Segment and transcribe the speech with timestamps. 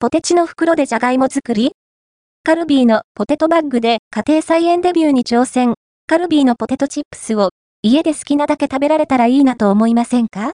[0.00, 1.72] ポテチの袋でじゃがいも作り
[2.44, 5.74] カルビーのポテトバッグで家庭菜園デビューに挑戦。
[6.06, 7.50] カルビーのポテトチップスを
[7.82, 10.46] 家で好きなだけ食べられたらいいなと思いませんか？